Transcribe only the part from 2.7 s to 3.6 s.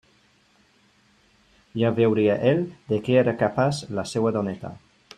de què era